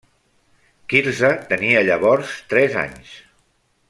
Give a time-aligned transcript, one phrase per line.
[0.93, 3.13] Quirze tenia llavors tres anys.